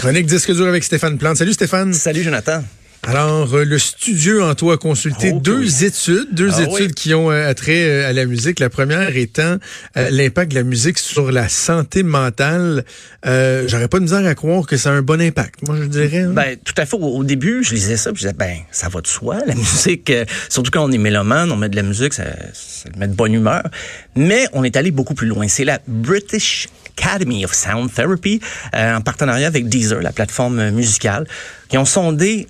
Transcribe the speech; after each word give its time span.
Chronique 0.00 0.24
disque 0.24 0.50
dur 0.54 0.66
avec 0.66 0.82
Stéphane 0.82 1.18
Plante. 1.18 1.36
Salut 1.36 1.52
Stéphane. 1.52 1.92
Salut 1.92 2.22
Jonathan. 2.22 2.62
Alors, 3.06 3.56
le 3.56 3.78
studio 3.78 4.42
en 4.44 4.54
toi 4.54 4.74
a 4.74 4.76
consulté 4.76 5.32
Oh, 5.34 5.40
deux 5.40 5.84
études, 5.84 6.28
deux 6.32 6.50
Ah, 6.52 6.62
études 6.64 6.88
oui. 6.88 6.94
qui 6.94 7.14
ont 7.14 7.30
euh, 7.32 7.48
attrait 7.48 7.82
euh, 7.88 8.08
à 8.10 8.12
la 8.12 8.26
musique. 8.26 8.60
La 8.60 8.68
première 8.68 9.16
étant 9.16 9.56
euh, 9.96 10.10
l'impact 10.10 10.50
de 10.50 10.56
la 10.56 10.64
musique 10.64 10.98
sur 10.98 11.32
la 11.32 11.48
santé 11.48 12.02
mentale. 12.02 12.84
Euh, 13.24 13.64
J'aurais 13.68 13.88
pas 13.88 13.98
de 14.00 14.02
misère 14.04 14.26
à 14.26 14.34
croire 14.34 14.66
que 14.66 14.76
ça 14.76 14.90
a 14.90 14.92
un 14.92 15.00
bon 15.00 15.18
impact. 15.18 15.66
Moi, 15.66 15.76
je 15.80 15.84
dirais. 15.86 16.18
hein. 16.24 16.32
Ben, 16.34 16.58
tout 16.62 16.74
à 16.76 16.84
fait. 16.84 16.96
Au, 17.00 17.24
début, 17.24 17.64
je 17.64 17.72
lisais 17.72 17.96
ça, 17.96 18.12
puis 18.12 18.22
je 18.22 18.28
disais, 18.28 18.36
ben, 18.38 18.58
ça 18.70 18.90
va 18.90 19.00
de 19.00 19.06
soi, 19.06 19.38
la 19.46 19.54
musique. 19.56 20.10
euh, 20.10 20.26
surtout 20.50 20.70
quand 20.70 20.84
on 20.84 20.92
est 20.92 20.98
mélomane, 20.98 21.50
on 21.50 21.56
met 21.56 21.70
de 21.70 21.76
la 21.76 21.82
musique, 21.82 22.12
ça, 22.12 22.24
ça 22.52 22.90
met 22.98 23.08
de 23.08 23.14
bonne 23.14 23.32
humeur. 23.32 23.62
Mais 24.14 24.44
on 24.52 24.62
est 24.62 24.76
allé 24.76 24.90
beaucoup 24.90 25.14
plus 25.14 25.26
loin. 25.28 25.48
C'est 25.48 25.64
la 25.64 25.80
British 25.88 26.68
Academy 26.98 27.46
of 27.46 27.54
Sound 27.54 27.90
Therapy, 27.94 28.40
en 28.74 29.00
partenariat 29.00 29.46
avec 29.46 29.70
Deezer, 29.70 30.02
la 30.02 30.12
plateforme 30.12 30.68
musicale, 30.70 31.26
qui 31.70 31.78
ont 31.78 31.86
sondé 31.86 32.46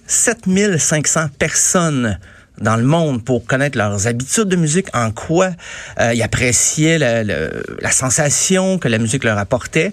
7500 0.46 1.28
personnes 1.38 2.18
dans 2.60 2.76
le 2.76 2.82
monde 2.84 3.24
pour 3.24 3.46
connaître 3.46 3.78
leurs 3.78 4.06
habitudes 4.06 4.48
de 4.48 4.56
musique, 4.56 4.88
en 4.94 5.10
quoi 5.12 5.50
euh, 5.98 6.12
ils 6.14 6.22
appréciaient 6.22 6.98
la, 6.98 7.24
le- 7.24 7.62
la 7.80 7.90
sensation 7.90 8.78
que 8.78 8.88
la 8.88 8.98
musique 8.98 9.24
leur 9.24 9.38
apportait. 9.38 9.92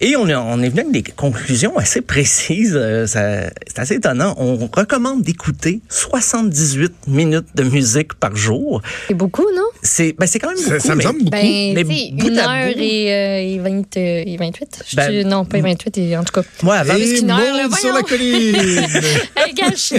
Et 0.00 0.14
on 0.16 0.28
est, 0.28 0.34
on 0.34 0.62
est 0.62 0.68
venu 0.68 0.80
avec 0.82 0.92
des 0.92 1.02
conclusions 1.02 1.76
assez 1.78 2.02
précises. 2.02 2.74
euh, 2.76 3.06
C'est 3.06 3.78
assez 3.78 3.94
étonnant. 3.94 4.34
On 4.38 4.56
recommande 4.74 5.22
d'écouter 5.22 5.80
78 5.88 6.92
minutes 7.08 7.46
de 7.54 7.62
musique 7.62 8.12
par 8.14 8.36
jour. 8.36 8.82
C'est 9.08 9.14
beaucoup, 9.14 9.46
non? 9.54 9.62
C'est 9.82 10.12
ben, 10.18 10.26
c'est 10.26 10.38
quand 10.38 10.48
même 10.48 10.58
Ça- 10.58 10.74
beaucoup. 10.74 10.86
ça 10.86 10.92
me 10.92 10.96
mais- 10.98 11.02
semble 11.02 11.18
beaucoup. 11.20 11.30
Ben, 11.30 11.74
mais 11.74 11.84
bout 11.84 12.28
une 12.28 12.38
à 12.38 12.66
heure 12.66 12.74
bout. 12.74 12.80
et, 12.80 13.14
euh, 13.14 13.40
et, 13.54 13.58
20, 13.58 13.96
euh, 13.96 14.22
et 14.26 14.36
28. 14.38 14.84
Je 14.86 14.96
Ben, 14.96 15.26
non, 15.28 15.44
pas 15.46 15.60
28, 15.60 15.96
et, 15.98 16.16
en 16.16 16.24
tout 16.24 16.32
cas. 16.32 16.42
Moi, 16.62 16.74
avant, 16.74 16.94
Et 16.94 17.14
qu'une 17.14 17.30
heure, 17.30 17.38
là, 17.56 17.68
sur 17.78 17.92
la 17.94 18.02
colline. 18.02 18.56
Hey, 19.36 19.54
gars, 19.54 19.70
je 19.70 19.76
suis 19.76 19.96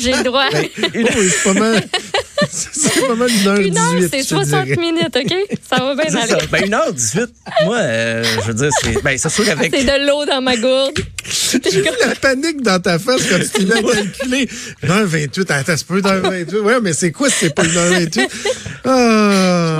j'ai 0.00 0.12
le 0.12 0.22
droit. 0.24 0.46
Oh, 0.52 0.56
oui, 0.94 1.04
c'est 2.50 3.06
pas 3.06 3.14
mal. 3.14 3.30
Une 3.30 3.46
heure 3.48 3.56
une 3.58 3.78
heure, 3.78 3.94
18, 3.94 4.08
c'est 4.10 4.18
je 4.18 4.22
te 4.22 4.34
60 4.34 4.64
dirais. 4.64 4.80
minutes, 4.80 5.16
OK? 5.16 5.58
Ça 5.70 5.76
va 5.84 5.94
bien 5.94 6.04
c'est 6.08 6.28
ça. 6.28 6.36
aller. 6.36 6.46
Ben, 6.50 6.64
1h18. 6.70 7.28
Moi, 7.64 7.76
euh, 7.78 8.24
je 8.40 8.46
veux 8.48 8.54
dire, 8.54 8.70
c'est 8.82 9.02
ben, 9.02 9.16
c'est 9.18 9.28
sûr 9.28 9.44
qu'avec. 9.44 9.74
C'est 9.74 9.84
de 9.84 10.06
l'eau 10.06 10.24
dans 10.24 10.40
ma 10.42 10.56
gourde. 10.56 10.98
J'ai 11.64 11.80
vu 11.80 11.88
la 12.06 12.14
panique 12.16 12.60
dans 12.62 12.80
ta 12.80 12.98
face 12.98 13.22
quand 13.30 13.38
tu 13.38 13.48
t'es 13.48 13.64
mis 13.64 13.72
à 13.72 13.82
calculer. 13.82 14.48
1h28, 14.84 15.52
attends, 15.52 15.74
c'est 15.76 15.86
pas 15.86 15.94
1h28. 15.94 16.56
Ouais, 16.60 16.80
mais 16.82 16.92
c'est 16.92 17.12
quoi 17.12 17.30
si 17.30 17.36
c'est 17.40 17.54
pas 17.54 17.62
1h28? 17.64 18.28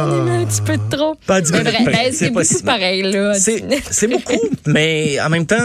Ah. 0.05 0.09
On 0.13 0.27
est 0.27 0.31
mis 0.39 0.43
un 0.43 0.47
petit 0.47 0.63
peu 0.63 0.77
de 0.77 0.97
trop. 0.97 1.15
Pas 1.27 1.41
dix 1.41 1.51
Mais 1.53 1.59
minutes, 1.59 1.73
vrai, 1.83 1.85
ben, 1.93 2.13
c'est 2.13 2.31
beaucoup 2.31 2.45
si- 2.45 2.63
pareil, 2.63 3.03
là. 3.03 3.33
C'est 3.35 4.07
beaucoup, 4.09 4.41
mais 4.67 5.19
en 5.21 5.31
même 5.31 5.47
temps, 5.47 5.57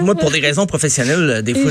moi, 0.00 0.14
pour 0.14 0.30
des 0.30 0.40
raisons 0.40 0.66
professionnelles, 0.66 1.42
des 1.42 1.54
fois, 1.54 1.70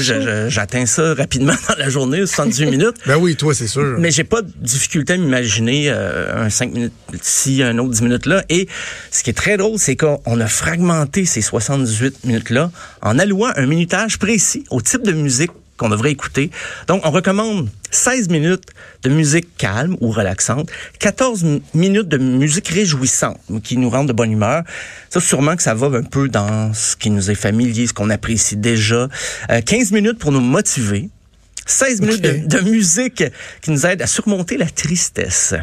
j'atteins 0.50 0.86
ça 0.86 1.14
rapidement 1.14 1.53
dans 1.70 1.75
la 1.78 1.89
journée, 1.89 2.20
78 2.25 2.66
minutes. 2.67 2.95
Ben 3.05 3.17
oui, 3.17 3.36
toi, 3.36 3.53
c'est 3.53 3.67
sûr. 3.67 3.95
Mais 4.00 4.11
j'ai 4.11 4.23
pas 4.23 4.42
de 4.42 4.52
difficulté 4.61 5.14
à 5.14 5.17
m'imaginer 5.17 5.86
euh, 5.89 6.45
un 6.45 6.50
5 6.50 6.72
minutes 6.73 6.94
ici, 7.14 7.64
un 7.64 7.78
autre 7.78 7.92
10 7.92 8.02
minutes 8.03 8.25
là. 8.25 8.44
Et 8.50 8.67
ce 9.11 9.23
qui 9.23 9.30
est 9.30 9.33
très 9.33 9.58
drôle, 9.58 9.80
c'est 9.80 9.95
qu'on 9.95 10.39
a 10.39 10.48
fragmenté 10.48 11.25
ces 11.25 11.42
78 11.42 12.25
minutes-là 12.25 12.72
en 13.02 13.20
allouant 13.20 13.52
un 13.55 13.66
minutage 13.66 14.17
précis 14.20 14.64
au 14.70 14.81
type 14.81 15.03
de 15.03 15.11
musique 15.11 15.52
qu'on 15.78 15.90
devrait 15.90 16.12
écouter. 16.12 16.52
Donc, 16.88 17.02
on 17.06 17.12
recommande 17.12 17.70
16 17.92 18.30
minutes 18.30 18.66
de 19.04 19.10
musique 19.10 19.56
calme 19.58 19.98
ou 20.02 20.12
relaxante, 20.12 20.70
14 21.00 21.44
mi- 21.44 21.62
minutes 21.74 22.08
de 22.08 22.18
musique 22.18 22.68
réjouissante 22.70 23.40
qui 23.64 23.78
nous 23.78 23.90
rend 23.90 24.04
de 24.04 24.14
bonne 24.14 24.32
humeur. 24.32 24.64
Ça, 25.10 25.20
sûrement 25.20 25.56
que 25.56 25.64
ça 25.64 25.74
va 25.74 25.88
un 25.98 26.04
peu 26.04 26.30
dans 26.30 26.74
ce 26.74 26.96
qui 26.96 27.10
nous 27.10 27.30
est 27.32 27.36
familier, 27.36 27.88
ce 27.88 27.94
qu'on 27.94 28.10
apprécie 28.10 28.56
déjà. 28.58 29.08
Euh, 29.50 29.62
15 29.62 29.92
minutes 29.92 30.20
pour 30.20 30.32
nous 30.32 30.42
motiver. 30.42 31.10
16 31.66 32.02
minutes 32.02 32.48
de 32.48 32.60
musique 32.60 33.24
qui 33.62 33.72
nous 33.72 33.86
aide 33.86 34.02
à 34.02 34.08
surmonter 34.08 34.58
la 34.58 34.66
tristesse. 34.66 35.54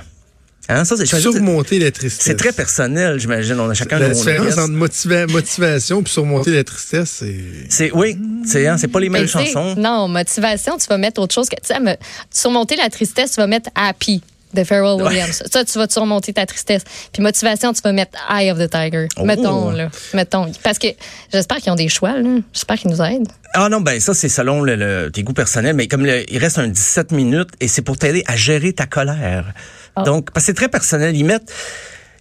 Hein, 0.71 0.85
ça, 0.85 0.97
Surmonter 1.05 1.79
la 1.79 1.91
tristesse. 1.91 2.25
c'est 2.25 2.37
très 2.37 2.53
personnel, 2.53 3.19
j'imagine. 3.19 3.59
On 3.59 3.69
a 3.71 3.75
chacun 3.75 3.99
La 3.99 4.09
nos 4.09 4.15
différence 4.15 4.57
entre 4.59 4.73
motiva- 4.73 5.31
motivation 5.31 6.03
puis 6.03 6.13
surmonter 6.13 6.53
la 6.53 6.65
tristesse, 6.65 7.11
c'est. 7.21 7.35
C'est, 7.69 7.93
oui, 7.93 8.17
c'est, 8.47 8.67
hein, 8.67 8.77
c'est 8.79 8.89
pas 8.89 9.01
les 9.01 9.09
mêmes 9.09 9.27
chansons. 9.27 9.75
Non, 9.77 10.09
motivation, 10.09 10.79
tu 10.79 10.87
vas 10.87 10.99
mettre 10.99 11.21
autre 11.21 11.35
chose 11.35 11.49
que. 11.49 11.57
Tu 11.57 11.67
sais, 11.75 11.81
me- 11.81 11.97
surmonter 12.33 12.77
la 12.77 12.89
tristesse, 12.89 13.33
tu 13.33 13.37
vas 13.41 13.47
mettre 13.47 13.71
happy 13.75 14.23
de 14.55 14.65
Pharrell 14.65 15.01
Williams. 15.01 15.43
Ça, 15.53 15.65
tu 15.65 15.79
vas 15.79 15.87
te 15.87 15.93
surmonter 15.93 16.33
ta 16.33 16.45
tristesse. 16.45 16.83
Puis 17.13 17.23
motivation, 17.23 17.73
tu 17.73 17.81
vas 17.83 17.93
mettre 17.93 18.19
Eye 18.31 18.51
of 18.51 18.59
the 18.59 18.69
Tiger. 18.69 19.07
Oh. 19.17 19.25
Mettons, 19.25 19.71
là. 19.71 19.91
Mettons. 20.13 20.51
Parce 20.65 20.79
que 20.79 20.89
j'espère 21.33 21.59
qu'ils 21.59 21.71
ont 21.73 21.77
des 21.77 21.89
choix, 21.89 22.19
là. 22.19 22.29
J'espère 22.53 22.77
qu'ils 22.77 22.91
nous 22.91 23.01
aident. 23.01 23.29
Ah 23.55 23.69
non, 23.69 23.81
ben 23.81 24.01
ça, 24.01 24.13
c'est 24.15 24.29
selon 24.29 24.61
le, 24.63 24.75
le- 24.77 25.11
tes 25.13 25.23
goûts 25.23 25.33
personnels, 25.35 25.75
mais 25.77 25.87
comme 25.89 26.05
le- 26.05 26.29
il 26.31 26.39
reste 26.39 26.59
un 26.59 26.67
17 26.69 27.13
minutes 27.13 27.51
et 27.61 27.69
c'est 27.69 27.83
pour 27.83 27.97
t'aider 27.97 28.25
à 28.27 28.35
gérer 28.37 28.73
ta 28.73 28.87
colère. 28.87 29.53
Ah. 30.01 30.05
Donc, 30.05 30.31
parce 30.31 30.45
que 30.45 30.53
c'est 30.53 30.55
très 30.55 30.69
personnel. 30.69 31.17
Ils 31.17 31.25
mettent 31.25 31.53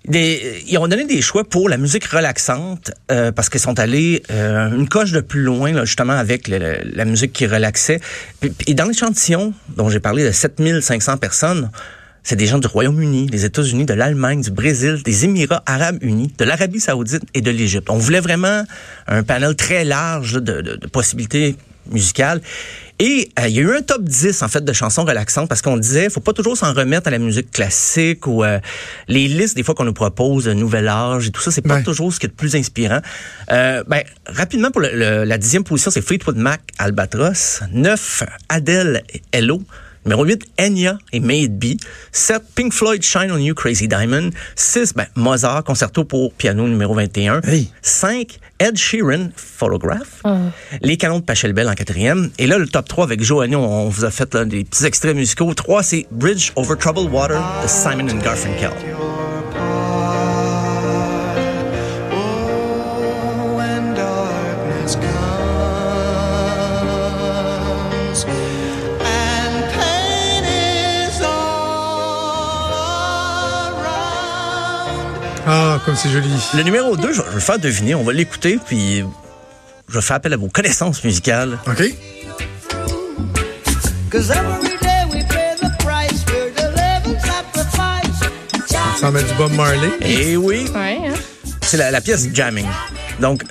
des, 0.07 0.63
ils 0.67 0.77
ont 0.77 0.87
donné 0.87 1.05
des 1.05 1.21
choix 1.21 1.43
pour 1.43 1.69
la 1.69 1.77
musique 1.77 2.05
relaxante 2.05 2.91
euh, 3.11 3.31
parce 3.31 3.49
qu'ils 3.49 3.59
sont 3.59 3.79
allés 3.79 4.23
euh, 4.31 4.75
une 4.75 4.87
coche 4.87 5.11
de 5.11 5.21
plus 5.21 5.41
loin 5.41 5.71
là, 5.71 5.85
justement 5.85 6.13
avec 6.13 6.47
la 6.47 7.05
musique 7.05 7.33
qui 7.33 7.45
relaxait. 7.45 7.99
Et 8.67 8.73
dans 8.73 8.85
l'échantillon 8.85 9.53
dont 9.75 9.89
j'ai 9.89 9.99
parlé 9.99 10.23
de 10.25 10.31
7500 10.31 11.17
personnes, 11.17 11.69
c'est 12.23 12.35
des 12.35 12.47
gens 12.47 12.59
du 12.59 12.67
Royaume-Uni, 12.67 13.27
des 13.27 13.45
États-Unis, 13.45 13.85
de 13.85 13.93
l'Allemagne, 13.93 14.41
du 14.41 14.51
Brésil, 14.51 15.01
des 15.03 15.25
Émirats 15.25 15.63
arabes 15.65 15.97
unis, 16.01 16.31
de 16.37 16.45
l'Arabie 16.45 16.79
saoudite 16.79 17.23
et 17.33 17.41
de 17.41 17.49
l'Égypte. 17.49 17.89
On 17.89 17.97
voulait 17.97 18.19
vraiment 18.19 18.63
un 19.07 19.23
panel 19.23 19.55
très 19.55 19.83
large 19.83 20.33
de 20.33 20.87
possibilités 20.87 21.55
musicales. 21.91 22.41
Et 23.01 23.31
euh, 23.39 23.47
il 23.47 23.55
y 23.55 23.59
a 23.59 23.61
eu 23.61 23.71
un 23.75 23.81
top 23.81 24.03
10 24.03 24.43
en 24.43 24.49
fait 24.49 24.63
de 24.63 24.73
chansons 24.73 25.05
relaxantes 25.05 25.47
parce 25.47 25.61
qu'on 25.61 25.77
disait 25.77 26.09
faut 26.09 26.19
pas 26.19 26.33
toujours 26.33 26.57
s'en 26.57 26.73
remettre 26.73 27.07
à 27.07 27.11
la 27.11 27.17
musique 27.17 27.49
classique 27.49 28.27
ou 28.27 28.43
euh, 28.43 28.59
les 29.07 29.27
listes 29.29 29.55
des 29.55 29.63
fois 29.63 29.73
qu'on 29.73 29.85
nous 29.85 29.93
propose 29.93 30.43
de 30.45 30.53
nouvel 30.53 30.87
âge 30.89 31.27
et 31.27 31.31
tout 31.31 31.39
ça 31.41 31.49
c'est 31.49 31.61
pas 31.61 31.81
toujours 31.81 32.11
ce 32.13 32.19
qui 32.19 32.25
est 32.25 32.29
le 32.29 32.35
plus 32.35 32.55
inspirant. 32.57 32.99
Euh, 33.51 33.83
ben 33.87 34.03
rapidement 34.25 34.69
pour 34.71 34.81
le- 34.81 34.91
le- 34.93 35.23
la 35.23 35.37
dixième 35.37 35.63
position 35.63 35.91
c'est 35.91 36.01
Fleetwood 36.01 36.35
Mac 36.35 36.59
Albatros, 36.77 37.61
9 37.71 38.23
Adele 38.49 39.03
Hello. 39.31 39.61
Numéro 40.05 40.23
8, 40.23 40.41
Enya 40.59 40.97
et 41.11 41.19
May 41.19 41.41
It 41.41 41.59
Be. 41.59 41.75
7, 42.13 42.41
Pink 42.55 42.71
Floyd, 42.73 43.03
Shine 43.03 43.31
On 43.33 43.37
You, 43.37 43.53
Crazy 43.53 43.87
Diamond. 43.89 44.29
6, 44.55 44.93
ben, 44.93 45.05
Mozart, 45.15 45.65
concerto 45.65 46.05
pour 46.05 46.33
piano 46.33 46.65
numéro 46.67 46.95
21. 46.95 47.41
Hey. 47.43 47.69
5, 47.81 48.39
Ed 48.59 48.77
Sheeran, 48.77 49.29
Photograph. 49.35 50.21
Les 50.81 50.97
canons 50.97 51.19
de 51.19 51.23
Pachelbel 51.23 51.67
en 51.69 51.73
quatrième. 51.73 52.29
Et 52.37 52.45
là, 52.45 52.57
le 52.57 52.67
top 52.67 52.87
3 52.87 53.05
avec 53.05 53.23
Joanny, 53.23 53.55
on, 53.55 53.85
on 53.85 53.89
vous 53.89 54.05
a 54.05 54.11
fait 54.11 54.33
là, 54.33 54.45
des 54.45 54.63
petits 54.65 54.85
extraits 54.85 55.15
musicaux. 55.15 55.53
3, 55.53 55.83
c'est 55.83 56.07
Bridge 56.11 56.51
Over 56.55 56.75
Troubled 56.77 57.09
Water 57.11 57.41
de 57.63 57.67
Simon 57.67 58.09
and 58.09 58.19
Garfunkel. 58.21 58.71
Comme 75.85 75.95
c'est 75.95 76.09
joli. 76.09 76.29
Le 76.55 76.63
numéro 76.63 76.95
2, 76.97 77.13
je 77.13 77.21
vais 77.21 77.23
je 77.25 77.29
vais 77.29 77.33
le 77.35 77.39
faire 77.41 77.59
deviner. 77.59 77.95
On 77.95 78.03
va 78.03 78.13
l'écouter, 78.13 78.59
puis 78.65 79.03
je 79.87 79.93
vais 79.93 80.01
faire 80.01 80.17
appel 80.17 80.33
à 80.33 80.37
vos 80.37 80.47
connaissances 80.49 81.03
musicales. 81.03 81.57
OK? 81.67 81.83
Ça 88.99 89.11
met 89.11 89.23
du 89.23 89.33
Bob 89.35 89.53
Marley. 89.53 89.91
Et 90.01 90.35
oui, 90.35 90.65
Ouais, 90.75 90.97
hein? 91.07 91.13
c'est 91.61 91.77
la, 91.77 91.89
la 91.91 92.01
pièce 92.01 92.27
Jamming. 92.33 92.65
Donc, 93.21 93.43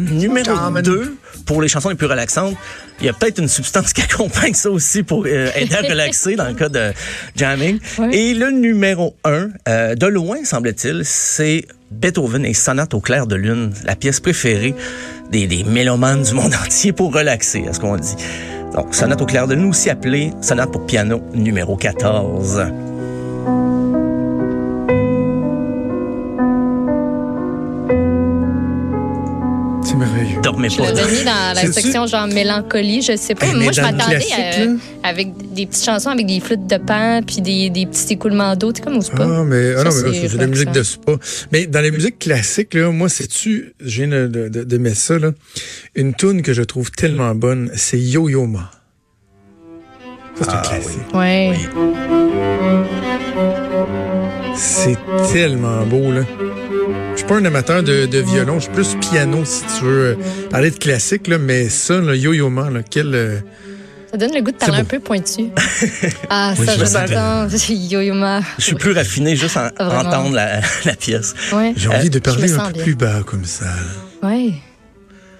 numéro 0.00 0.54
Jammin'. 0.54 0.82
2 0.82 1.16
pour 1.50 1.60
les 1.60 1.66
chansons 1.66 1.88
les 1.88 1.96
plus 1.96 2.06
relaxantes. 2.06 2.54
Il 3.00 3.06
y 3.06 3.08
a 3.08 3.12
peut-être 3.12 3.40
une 3.40 3.48
substance 3.48 3.92
qui 3.92 4.02
accompagne 4.02 4.54
ça 4.54 4.70
aussi 4.70 5.02
pour 5.02 5.24
euh, 5.26 5.50
aider 5.56 5.74
à 5.74 5.80
relaxer 5.80 6.36
dans 6.36 6.46
le 6.46 6.54
cas 6.54 6.68
de 6.68 6.92
jamming. 7.34 7.80
Et 8.12 8.34
le 8.34 8.52
numéro 8.52 9.16
1, 9.24 9.96
de 9.96 10.06
loin, 10.06 10.44
semble-t-il, 10.44 11.02
c'est 11.04 11.64
Beethoven 11.90 12.44
et 12.44 12.54
Sonate 12.54 12.94
au 12.94 13.00
clair 13.00 13.26
de 13.26 13.34
lune, 13.34 13.72
la 13.84 13.96
pièce 13.96 14.20
préférée 14.20 14.76
des, 15.32 15.48
des 15.48 15.64
mélomanes 15.64 16.22
du 16.22 16.34
monde 16.34 16.54
entier 16.64 16.92
pour 16.92 17.12
relaxer, 17.12 17.64
à 17.68 17.72
ce 17.72 17.80
qu'on 17.80 17.96
dit. 17.96 18.14
Donc, 18.76 18.94
Sonate 18.94 19.20
au 19.20 19.26
clair 19.26 19.48
de 19.48 19.54
lune, 19.54 19.70
aussi 19.70 19.90
appelée 19.90 20.30
Sonate 20.42 20.70
pour 20.70 20.86
piano 20.86 21.20
numéro 21.34 21.76
14. 21.76 22.62
Dormais 30.50 30.68
Je 30.70 30.76
pas. 30.78 30.92
l'avais 30.92 31.12
mis 31.12 31.24
dans 31.24 31.54
la 31.54 31.72
section 31.72 32.06
genre 32.06 32.26
mélancolie, 32.26 33.02
je 33.02 33.16
sais 33.16 33.34
pas. 33.34 33.46
Mais 33.52 33.62
Moi, 33.64 33.72
je 33.72 33.80
m'attendais 33.80 34.16
classique, 34.16 34.78
à- 35.02 35.08
avec 35.08 35.28
des 35.54 35.66
petites 35.66 35.84
chansons 35.84 36.10
avec 36.10 36.26
des 36.26 36.40
flûtes 36.40 36.66
de 36.66 36.76
pan 36.76 37.20
puis 37.26 37.40
des, 37.40 37.70
des 37.70 37.86
petits 37.86 38.12
écoulements 38.14 38.54
d'eau, 38.56 38.72
tu 38.72 38.78
sais, 38.78 38.82
comme 38.84 38.96
au 38.98 39.02
spa. 39.02 39.16
Ah, 39.20 39.44
mais, 39.44 39.74
ah 39.76 39.84
non, 39.84 39.90
mais 40.04 40.28
c'est 40.28 40.34
de 40.36 40.38
la 40.38 40.46
musique 40.46 40.72
de 40.72 40.82
spa. 40.82 41.12
Mais 41.52 41.66
dans 41.66 41.80
les 41.80 41.90
musiques 41.90 42.18
classiques, 42.18 42.74
là, 42.74 42.90
moi, 42.90 43.08
sais-tu, 43.08 43.74
je 43.80 43.96
viens 44.02 44.08
de, 44.08 44.26
de, 44.26 44.48
de- 44.48 44.64
de 44.64 44.78
mettre 44.78 44.96
ça, 44.98 45.18
là. 45.18 45.32
Une 45.94 46.14
tune 46.14 46.42
que 46.42 46.52
je 46.52 46.62
trouve 46.62 46.90
tellement 46.90 47.34
bonne, 47.34 47.70
c'est 47.74 47.98
Yo-Yo 47.98 48.46
Ma. 48.46 48.70
C'est 50.40 50.48
un 50.50 50.56
classique. 50.62 51.14
Ouais. 51.14 51.54
C'est 54.56 54.98
tellement 55.32 55.84
beau, 55.86 56.10
là. 56.12 56.22
Je 57.12 57.16
suis 57.18 57.26
pas 57.26 57.36
un 57.36 57.44
amateur 57.44 57.82
de, 57.82 58.06
de 58.06 58.18
violon, 58.18 58.54
je 58.58 58.64
suis 58.64 58.72
plus 58.72 58.96
piano, 59.00 59.44
si 59.44 59.62
tu 59.78 59.84
veux 59.84 60.06
euh, 60.06 60.14
parler 60.50 60.70
de 60.70 60.76
classique, 60.78 61.26
là, 61.28 61.38
mais 61.38 61.68
ça, 61.68 62.00
là, 62.00 62.14
Yo-Yo 62.14 62.48
Ma, 62.50 62.70
là, 62.70 62.80
quel... 62.88 63.14
euh, 63.14 63.38
Ça 64.10 64.16
donne 64.16 64.32
le 64.34 64.40
goût 64.40 64.52
de 64.52 64.56
parler 64.56 64.78
un 64.80 64.84
peu 64.84 65.00
pointu. 65.00 65.46
ah, 66.30 66.54
Oui, 66.58 66.66
ça, 66.66 66.72
j'adore. 67.06 67.48
Yo-yo. 67.68 68.14
Je 68.58 68.64
suis 68.64 68.74
plus 68.74 68.92
raffiné 68.92 69.36
juste 69.36 69.56
en 69.56 69.68
Vraiment. 69.84 70.08
entendre 70.08 70.34
la, 70.34 70.60
la 70.84 70.94
pièce. 70.94 71.34
Ouais. 71.52 71.72
J'ai 71.76 71.88
envie 71.88 72.10
de 72.10 72.14
je 72.14 72.18
parler 72.20 72.52
un 72.52 72.66
peu 72.66 72.72
bien. 72.72 72.82
plus 72.84 72.94
bas, 72.94 73.20
comme 73.26 73.44
ça. 73.44 73.66
Ouais. 74.22 74.52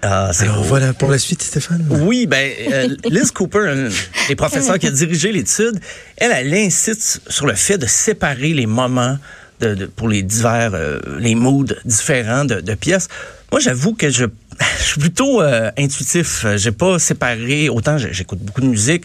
Ah, 0.02 0.30
c'est 0.32 0.44
Alors, 0.44 0.62
voilà 0.62 0.94
pour 0.94 1.10
la 1.10 1.18
suite, 1.18 1.42
Stéphane. 1.42 1.84
Oui, 1.90 2.26
ben 2.26 2.50
euh, 2.72 2.88
Liz 3.10 3.30
Cooper, 3.32 3.68
un 3.68 3.88
des 4.28 4.36
professeurs 4.36 4.78
qui 4.78 4.86
a 4.86 4.90
dirigé 4.90 5.30
l'étude, 5.30 5.78
elle, 6.16 6.32
elle 6.32 6.54
insiste 6.54 7.20
sur 7.28 7.46
le 7.46 7.54
fait 7.54 7.76
de 7.76 7.86
séparer 7.86 8.54
les 8.54 8.64
moments 8.66 9.18
de, 9.60 9.74
de- 9.74 9.86
pour 9.86 10.08
les 10.08 10.22
divers, 10.22 10.70
euh, 10.72 11.00
les 11.18 11.34
moods 11.34 11.66
différents 11.84 12.46
de, 12.46 12.60
de 12.60 12.74
pièces. 12.74 13.08
Moi, 13.52 13.60
j'avoue 13.60 13.92
que 13.94 14.08
je, 14.08 14.24
je 14.78 14.82
suis 14.84 15.00
plutôt 15.00 15.42
euh, 15.42 15.70
intuitif. 15.76 16.46
J'ai 16.56 16.72
pas 16.72 16.98
séparé 16.98 17.68
autant. 17.68 17.98
J'écoute 17.98 18.38
beaucoup 18.38 18.62
de 18.62 18.68
musique. 18.68 19.04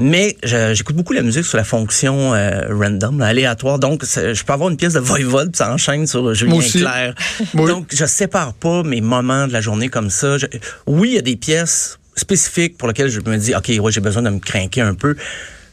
Mais 0.00 0.36
j'écoute 0.42 0.96
beaucoup 0.96 1.12
la 1.12 1.22
musique 1.22 1.44
sur 1.44 1.58
la 1.58 1.64
fonction 1.64 2.32
euh, 2.34 2.62
random, 2.70 3.20
aléatoire. 3.20 3.78
Donc, 3.78 4.02
je 4.04 4.42
peux 4.44 4.52
avoir 4.52 4.70
une 4.70 4.76
pièce 4.76 4.94
de 4.94 4.98
Voivode, 5.00 5.50
puis 5.52 5.58
ça 5.58 5.72
enchaîne 5.72 6.06
sur 6.06 6.32
Julien 6.34 6.54
Moi 6.54 6.58
aussi. 6.64 6.80
Clerc. 6.80 7.14
Oui. 7.54 7.66
Donc, 7.70 7.88
je 7.94 8.04
sépare 8.06 8.54
pas 8.54 8.82
mes 8.82 9.00
moments 9.02 9.46
de 9.46 9.52
la 9.52 9.60
journée 9.60 9.88
comme 9.90 10.08
ça. 10.10 10.38
Je- 10.38 10.46
oui, 10.86 11.10
il 11.10 11.14
y 11.14 11.18
a 11.18 11.22
des 11.22 11.36
pièces 11.36 11.98
spécifiques 12.16 12.78
pour 12.78 12.88
lesquelles 12.88 13.10
je 13.10 13.20
me 13.20 13.36
dis, 13.36 13.54
OK, 13.54 13.70
ouais, 13.78 13.92
j'ai 13.92 14.00
besoin 14.00 14.22
de 14.22 14.30
me 14.30 14.38
craquer 14.38 14.80
un 14.80 14.94
peu. 14.94 15.16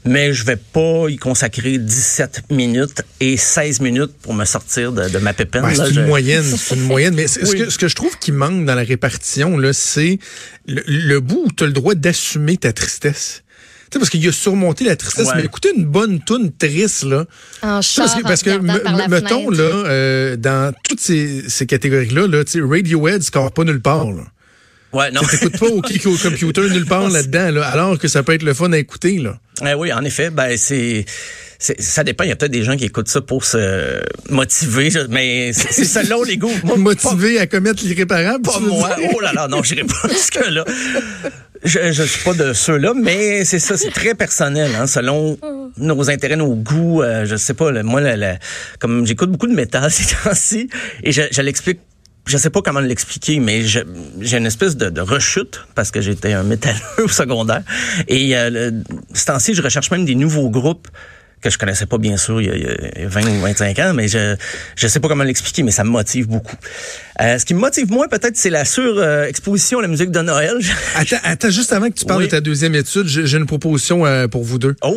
Mais 0.06 0.32
je 0.34 0.46
vais 0.46 0.56
pas 0.56 1.06
y 1.10 1.18
consacrer 1.18 1.78
17 1.78 2.44
minutes 2.52 3.02
et 3.20 3.36
16 3.36 3.82
minutes 3.82 4.12
pour 4.22 4.34
me 4.34 4.46
sortir 4.46 4.94
de, 4.94 5.10
de 5.10 5.18
ma 5.20 5.34
pépine. 5.34 5.64
C'est 5.74 5.94
Je- 5.94 6.00
une 6.00 6.08
moyenne, 6.08 6.44
c'est 6.44 6.76
une 6.76 6.82
moyenne. 6.88 7.14
Mais 7.16 7.28
ce, 7.28 7.40
que, 7.40 7.70
ce 7.70 7.78
que 7.78 7.88
je 7.90 7.96
trouve 7.96 8.18
qui 8.20 8.32
manque 8.32 8.66
dans 8.66 8.76
la 8.76 8.84
répartition, 8.84 9.58
là, 9.58 9.74
c'est 9.74 10.20
le, 10.68 10.82
le 10.88 11.20
bout 11.20 11.44
où 11.48 11.52
tu 11.52 11.64
as 11.64 11.68
le 11.68 11.74
droit 11.74 11.96
d'assumer 11.96 12.56
ta 12.58 12.72
tristesse. 12.74 13.44
Tu 13.90 13.94
sais, 13.94 14.00
parce 14.00 14.10
qu'il 14.10 14.28
a 14.28 14.32
surmonté 14.32 14.84
la 14.84 14.96
tristesse, 14.96 15.28
Ouais. 15.28 15.34
mais 15.38 15.44
écoutez 15.46 15.72
une 15.76 15.86
bonne 15.86 16.20
toune 16.20 16.52
triste, 16.52 17.04
là. 17.04 17.26
En 17.62 17.82
char, 17.82 18.06
parce 18.06 18.16
que, 18.16 18.24
parce 18.24 18.44
que 18.44 18.84
par 18.84 19.10
mettons, 19.10 19.46
fenêtre. 19.46 19.52
là, 19.52 19.90
euh, 19.90 20.36
dans 20.36 20.74
toutes 20.84 21.00
ces, 21.00 21.50
ces 21.50 21.66
catégories-là, 21.66 22.28
là, 22.28 22.44
tu 22.44 22.52
sais, 22.54 22.62
Radiohead 22.62 23.24
score 23.24 23.52
pas 23.52 23.64
nulle 23.64 23.82
part, 23.82 24.12
là. 24.12 24.24
Ouais, 24.98 25.12
non. 25.12 25.22
Pas 25.60 25.66
au 25.68 25.82
kick 25.82 26.06
au 26.06 26.16
computer 26.18 26.62
nulle 26.70 26.86
part 26.86 27.10
là-dedans, 27.10 27.52
là, 27.52 27.68
alors 27.68 27.98
que 28.00 28.08
ça 28.08 28.24
peut 28.24 28.34
être 28.34 28.44
le 28.44 28.54
fun 28.54 28.72
à 28.74 28.78
écouter, 28.78 29.18
là. 29.20 29.38
Eh 29.66 29.74
oui, 29.74 29.92
en 29.94 30.04
effet, 30.04 30.30
ben 30.30 30.56
c'est 30.58 31.06
ça 31.60 32.04
dépend. 32.04 32.24
Il 32.24 32.30
y 32.30 32.32
a 32.32 32.36
peut-être 32.36 32.52
des 32.52 32.64
gens 32.64 32.76
qui 32.78 32.86
écoutent 32.86 33.08
ça 33.08 33.22
pour 33.22 33.44
se 33.44 34.00
motiver, 34.30 34.90
mais 35.10 35.52
c'est 35.54 35.86
selon 35.86 36.22
les 36.24 36.38
goûts. 36.38 36.52
Moi, 36.64 36.78
Motivé 36.78 37.40
à 37.40 37.48
commettre 37.48 37.84
l'irréparable. 37.84 38.44
Pas 38.44 38.60
moi. 38.60 38.96
dire? 38.96 39.10
Oh 39.16 39.20
là 39.20 39.34
là, 39.34 39.48
non, 39.48 39.64
j'irai 39.64 39.84
pas 39.84 40.08
jusque-là. 40.10 40.64
Je, 41.64 41.92
je 41.92 42.04
suis 42.04 42.24
pas 42.24 42.34
de 42.36 42.54
ceux-là, 42.54 42.94
mais 42.96 43.44
c'est 43.44 43.58
ça, 43.60 43.76
c'est 43.78 43.90
très 43.90 44.14
personnel, 44.14 44.70
hein, 44.80 44.86
selon 44.86 45.40
nos 45.78 46.10
intérêts, 46.12 46.36
nos 46.36 46.54
goûts. 46.54 47.02
euh, 47.02 47.26
je 47.26 47.36
sais 47.36 47.56
pas, 47.56 47.72
le- 47.72 47.82
moi, 47.82 48.00
le- 48.00 48.16
le- 48.16 48.36
comme 48.80 49.08
j'écoute 49.08 49.32
beaucoup 49.32 49.48
de 49.48 49.56
métal 49.56 49.90
ces 49.92 50.06
temps-ci, 50.24 50.70
et 51.04 51.12
je, 51.12 51.24
je 51.32 51.42
l'explique. 51.42 51.80
Je 52.28 52.38
sais 52.38 52.50
pas 52.50 52.62
comment 52.62 52.80
l'expliquer, 52.82 53.40
mais 53.40 53.64
j'ai 53.64 53.84
une 54.38 54.46
espèce 54.46 54.76
de, 54.76 54.90
de 54.90 55.02
rechute 55.02 55.62
parce 55.76 55.92
que 55.92 56.02
j'étais 56.02 56.34
un 56.34 56.44
métalleux 56.44 56.78
au 57.04 57.08
secondaire. 57.08 57.64
Et 58.08 58.38
euh, 58.38 58.50
le, 58.50 58.84
ce 59.14 59.26
temps-ci, 59.26 59.54
je 59.54 59.62
recherche 59.62 59.90
même 59.92 60.06
des 60.06 60.16
nouveaux 60.16 60.50
groupes 60.50 60.88
que 61.40 61.52
je 61.52 61.58
connaissais 61.60 61.86
pas 61.86 62.00
bien 62.00 62.18
sûr 62.18 62.42
il 62.42 62.48
y 62.48 62.50
a, 62.50 62.56
il 62.56 63.02
y 63.04 63.06
a 63.06 63.08
20 63.08 63.28
ou 63.28 63.42
25 63.42 63.80
ans, 63.80 63.94
mais 63.94 64.08
je 64.08 64.36
je 64.76 64.88
sais 64.88 65.00
pas 65.00 65.08
comment 65.08 65.24
l'expliquer, 65.24 65.62
mais 65.64 65.70
ça 65.72 65.84
me 65.84 65.90
motive 65.92 66.28
beaucoup. 66.28 66.56
Euh, 67.22 67.38
ce 67.38 67.46
qui 67.46 67.54
me 67.54 67.60
motive 67.60 67.92
moins 67.92 68.08
peut-être, 68.08 68.36
c'est 68.36 68.50
la 68.50 68.66
sur-exposition 68.66 69.80
à 69.80 69.84
la 69.84 69.88
musique 69.88 70.10
de 70.12 70.20
Noël. 70.22 70.58
Attends, 70.96 71.18
attends, 71.24 71.50
juste 71.52 71.72
avant 71.74 71.90
que 71.90 71.94
tu 71.94 72.06
parles 72.06 72.22
Oui. 72.22 72.26
de 72.26 72.32
ta 72.32 72.42
deuxième 72.42 72.74
étude, 72.76 73.06
j'ai 73.08 73.28
j'ai 73.28 73.38
une 73.38 73.46
proposition 73.46 74.06
euh, 74.06 74.28
pour 74.28 74.44
vous 74.44 74.58
deux. 74.58 74.76
oh! 74.82 74.96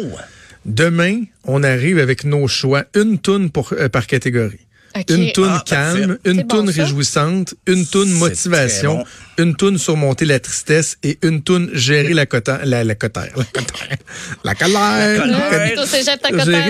Demain, 0.66 1.22
on 1.44 1.62
arrive 1.62 1.98
avec 1.98 2.24
nos 2.24 2.46
choix, 2.46 2.84
une 2.94 3.18
toune 3.18 3.50
pour, 3.50 3.72
euh, 3.72 3.88
par 3.88 4.06
catégorie. 4.06 4.60
Une 5.08 5.30
toune 5.32 5.48
Ah, 5.50 5.62
calme, 5.64 6.16
parfait. 6.16 6.20
une 6.24 6.42
bon, 6.42 6.56
toune 6.64 6.72
ça? 6.72 6.82
réjouissante, 6.82 7.54
une 7.66 7.86
toune 7.86 8.10
motivation, 8.12 8.98
bon. 8.98 9.04
une 9.44 9.54
toune 9.54 9.78
surmonter 9.78 10.24
la 10.24 10.40
tristesse 10.40 10.96
et 11.04 11.16
une 11.22 11.42
toune 11.42 11.70
gérer 11.72 12.12
la 12.12 12.26
cotère, 12.26 12.60
la, 12.64 12.82
la 12.84 12.94
cotère, 12.96 13.28
la 13.36 13.44
cotère, 13.44 13.96
la 14.44 14.54
colère. 14.54 15.26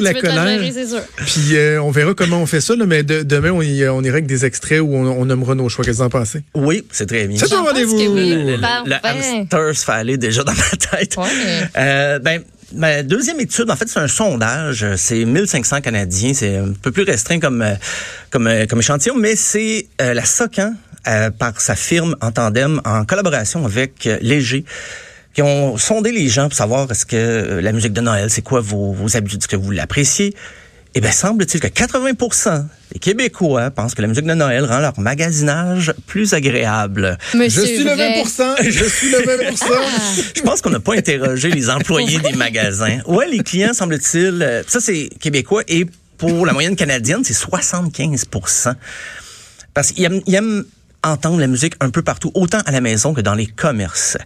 la 0.03 0.15
colère. 0.15 0.61
Puis 1.27 1.57
euh, 1.57 1.83
on 1.83 1.91
verra 1.91 2.15
comment 2.15 2.43
on 2.43 2.47
fait 2.47 2.61
ça, 2.61 2.77
là, 2.77 2.85
mais 2.87 3.03
de- 3.03 3.23
demain, 3.23 3.51
on, 3.53 3.63
y- 3.63 3.89
on 3.89 4.03
ira 4.03 4.15
avec 4.15 4.27
des 4.27 4.45
extraits 4.45 4.81
où 4.81 4.95
on, 4.95 5.07
on 5.07 5.25
nommera 5.25 5.55
nos 5.55 5.69
choix. 5.69 5.85
Qu'est-ce 5.85 5.99
que 5.99 6.03
vous 6.03 6.07
en 6.07 6.11
pensez? 6.11 6.43
Oui, 6.55 6.85
c'est 6.93 7.07
très 7.07 7.27
bien. 7.27 7.39
C'est 7.39 7.49
ton 7.49 7.57
pense 7.59 7.69
rendez-vous! 7.69 7.99
Le, 7.99 8.15
le- 8.15 8.57
le 8.57 9.01
Parfait. 9.01 9.39
hamster 9.41 9.77
se 9.77 9.85
fait 9.85 9.93
aller 9.93 10.17
déjà 10.19 10.45
dans 10.45 10.53
ma 10.53 10.99
tête. 10.99 11.17
Ouais. 11.17 11.25
Euh, 11.77 12.19
ben, 12.19 12.43
ma 12.75 13.03
deuxième 13.03 13.41
étude, 13.41 13.71
en 13.71 13.77
fait, 13.77 13.89
c'est 13.89 14.01
un 14.01 14.09
sondage. 14.09 14.87
C'est 14.97 15.25
1500 15.25 15.81
Canadiens. 15.81 16.35
C'est 16.35 16.57
un 16.57 16.73
peu 16.81 16.91
plus 16.93 17.03
restreint 17.03 17.41
comme, 17.41 17.63
euh, 17.63 17.75
comme, 18.31 18.47
euh, 18.47 18.67
comme 18.67 18.79
échantillon, 18.81 19.17
mais 19.17 19.37
c'est 19.37 19.89
euh, 20.01 20.15
la 20.15 20.25
SOCAN, 20.25 20.75
euh, 21.09 21.31
par 21.31 21.59
sa 21.61 21.75
firme 21.75 22.15
en 22.21 22.31
tandem, 22.31 22.81
en 22.85 23.07
collaboration 23.07 23.65
avec 23.65 24.07
euh, 24.07 24.19
Léger, 24.21 24.67
qui 25.33 25.41
ont 25.41 25.79
sondé 25.79 26.13
les 26.13 26.29
gens 26.29 26.49
pour 26.49 26.57
savoir 26.59 26.91
est-ce 26.91 27.07
que 27.07 27.17
euh, 27.17 27.61
la 27.63 27.73
musique 27.73 27.95
de 27.95 28.03
Noël, 28.03 28.29
c'est 28.29 28.43
quoi 28.43 28.61
vos, 28.61 28.93
vos 28.93 29.17
habitudes, 29.17 29.41
est-ce 29.41 29.49
que 29.49 29.57
vous 29.57 29.71
l'appréciez? 29.71 30.35
Eh 30.95 31.01
bien, 31.01 31.13
semble-t-il 31.13 31.61
que 31.61 31.69
80% 31.69 32.67
des 32.93 32.99
Québécois 32.99 33.71
pensent 33.71 33.95
que 33.95 34.03
la 34.03 34.09
musique 34.09 34.25
de 34.27 34.35
Noël 34.35 34.65
rend 34.65 34.81
leur 34.81 34.99
magasinage 34.99 35.95
plus 36.09 36.35
agréable. 36.35 37.17
Mais 37.35 37.49
Je 37.49 37.61
suis 37.61 37.85
le 37.85 37.93
vrai. 37.93 38.23
20% 38.23 38.57
je 38.69 38.85
suis 38.85 39.11
le 39.11 39.19
20% 39.19 39.65
Je 40.35 40.43
pense 40.43 40.61
qu'on 40.61 40.71
n'a 40.71 40.81
pas 40.81 40.95
interrogé 40.95 41.51
les 41.51 41.71
employés 41.71 42.19
des 42.19 42.33
magasins. 42.33 42.99
Ouais, 43.07 43.29
les 43.29 43.39
clients, 43.39 43.73
semble-t-il, 43.73 44.43
euh, 44.43 44.63
ça 44.67 44.81
c'est 44.81 45.09
québécois 45.21 45.63
et 45.69 45.87
pour 46.19 46.45
la 46.45 46.53
moyenne 46.53 46.75
canadienne, 46.77 47.23
c'est 47.25 47.37
75% 47.37 48.75
Parce 49.73 49.93
qu'ils 49.93 50.05
aiment, 50.05 50.21
ils 50.27 50.35
aiment 50.35 50.65
entendre 51.03 51.39
la 51.41 51.47
musique 51.47 51.75
un 51.81 51.91
peu 51.91 52.03
partout, 52.03 52.31
autant 52.35 52.61
à 52.67 52.73
la 52.73 52.81
maison 52.81 53.15
que 53.15 53.21
dans 53.21 53.35
les 53.35 53.47
commerces. 53.47 54.19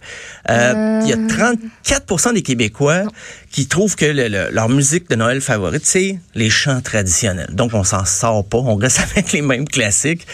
Euh, 0.49 0.99
Il 1.03 1.09
y 1.09 1.13
a 1.13 1.17
34% 1.17 2.33
des 2.33 2.41
Québécois 2.41 3.03
qui 3.51 3.67
trouvent 3.67 3.95
que 3.95 4.05
le- 4.05 4.27
le- 4.27 4.49
leur 4.51 4.69
musique 4.69 5.09
de 5.09 5.15
Noël 5.15 5.39
favorite, 5.41 5.85
c'est 5.85 6.19
les 6.33 6.49
chants 6.49 6.81
traditionnels. 6.81 7.49
Donc, 7.53 7.73
on 7.73 7.83
s'en 7.83 8.03
sort 8.05 8.45
pas, 8.45 8.57
on 8.57 8.75
reste 8.75 8.99
avec 9.11 9.31
les 9.31 9.41
mêmes 9.41 9.67
classiques. 9.67 10.25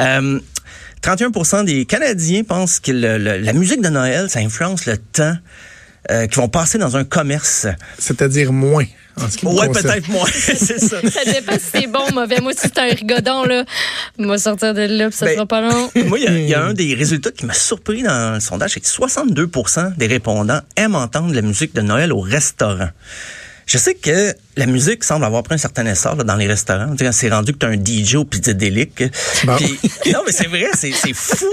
Euh, 0.00 0.40
31% 1.02 1.64
des 1.64 1.84
Canadiens 1.84 2.42
pensent 2.44 2.80
que 2.80 2.90
le- 2.90 3.18
le- 3.18 3.38
la 3.38 3.52
musique 3.52 3.82
de 3.82 3.88
Noël, 3.90 4.28
ça 4.30 4.40
influence 4.40 4.86
le 4.86 4.96
temps 4.96 5.36
euh, 6.10 6.26
qu'ils 6.26 6.36
vont 6.36 6.48
passer 6.48 6.76
dans 6.78 6.96
un 6.96 7.04
commerce. 7.04 7.66
C'est-à-dire 7.98 8.52
moins, 8.52 8.84
Ouais, 9.44 9.68
peut-être 9.68 10.08
moins, 10.08 10.28
c'est 10.32 10.78
ça. 10.78 11.00
Ça 11.08 11.24
dépend 11.24 11.52
si 11.54 11.64
c'est 11.72 11.86
bon 11.86 12.00
ou 12.10 12.14
mauvais. 12.14 12.40
Moi, 12.40 12.52
si 12.52 12.60
c'est 12.62 12.78
un 12.78 12.88
rigodon, 12.88 13.44
là, 13.44 13.64
on 14.18 14.26
va 14.26 14.38
sortir 14.38 14.74
de 14.74 14.82
là, 14.82 15.08
puis 15.08 15.16
ça 15.16 15.26
Ben, 15.26 15.34
sera 15.34 15.46
pas 15.46 15.60
long. 15.60 15.90
Moi, 16.06 16.18
il 16.18 16.24
y 16.24 16.28
a- 16.28 16.38
il 16.38 16.48
y, 16.48 16.54
a 16.54 16.62
un 16.64 16.74
des 16.74 16.94
résultats 16.94 17.30
qui 17.30 17.46
m'a 17.46 17.54
surpris 17.54 18.02
dans 18.02 18.34
le 18.34 18.40
sondage, 18.40 18.72
c'est 18.74 18.80
que 18.80 18.86
62% 18.88 19.96
des 19.96 20.06
répondants 20.06 20.60
aiment 20.76 20.94
entendre 20.96 21.32
la 21.34 21.42
musique 21.42 21.74
de 21.74 21.80
Noël 21.80 22.12
au 22.12 22.20
restaurant. 22.20 22.88
Je 23.66 23.78
sais 23.78 23.94
que 23.94 24.34
la 24.56 24.66
musique 24.66 25.02
semble 25.04 25.24
avoir 25.24 25.42
pris 25.42 25.54
un 25.54 25.58
certain 25.58 25.84
essor 25.86 26.16
là, 26.16 26.24
dans 26.24 26.36
les 26.36 26.46
restaurants. 26.46 26.94
Tu 26.96 27.04
sais, 27.04 27.12
C'est 27.12 27.28
rendu 27.30 27.52
que 27.52 27.58
tu 27.58 27.66
as 27.66 27.70
un 27.70 27.74
DJ 27.76 28.14
au 28.16 28.24
Pizzadélique. 28.24 29.02
Bon. 29.44 29.56
Puis- 29.56 29.78
non, 30.12 30.20
mais 30.26 30.32
c'est 30.32 30.46
vrai, 30.48 30.66
c'est 30.74 30.92
c'est 30.92 31.12
fou. 31.14 31.46